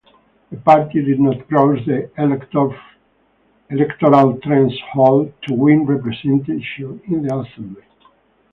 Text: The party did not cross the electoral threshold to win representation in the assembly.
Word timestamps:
The 0.49 0.57
party 0.57 1.03
did 1.05 1.19
not 1.19 1.47
cross 1.47 1.77
the 1.85 2.09
electoral 3.69 4.39
threshold 4.41 5.31
to 5.43 5.53
win 5.53 5.85
representation 5.85 6.99
in 7.05 7.21
the 7.21 7.35
assembly. 7.37 7.83